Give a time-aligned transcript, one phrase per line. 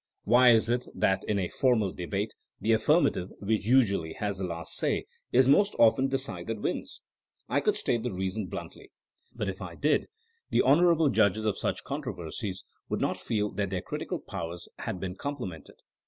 [0.23, 4.75] Why is it that in a formal debate, the affirmative, which usually has the last
[4.75, 7.01] say, is most often the side that winsl
[7.47, 8.89] I could state the reason bluntly.
[9.35, 10.07] But if I did
[10.49, 15.17] the honorable judges of such controversies would not feel that their critical powers had been
[15.17, 15.75] complimented.